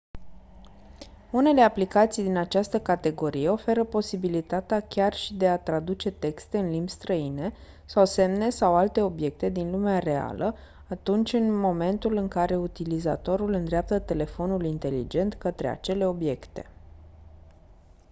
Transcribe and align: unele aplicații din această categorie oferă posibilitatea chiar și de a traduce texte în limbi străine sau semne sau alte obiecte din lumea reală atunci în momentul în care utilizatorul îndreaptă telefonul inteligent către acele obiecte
unele 1.31 1.61
aplicații 1.61 2.23
din 2.23 2.37
această 2.37 2.79
categorie 2.81 3.49
oferă 3.49 3.83
posibilitatea 3.83 4.79
chiar 4.79 5.13
și 5.13 5.33
de 5.33 5.47
a 5.47 5.57
traduce 5.59 6.11
texte 6.11 6.57
în 6.57 6.69
limbi 6.69 6.89
străine 6.91 7.53
sau 7.85 8.05
semne 8.05 8.49
sau 8.49 8.75
alte 8.75 9.01
obiecte 9.01 9.49
din 9.49 9.71
lumea 9.71 9.99
reală 9.99 10.55
atunci 10.89 11.33
în 11.33 11.57
momentul 11.59 12.15
în 12.15 12.27
care 12.27 12.55
utilizatorul 12.55 13.53
îndreaptă 13.53 13.99
telefonul 13.99 14.65
inteligent 14.65 15.33
către 15.33 15.67
acele 15.67 16.05
obiecte 16.07 16.65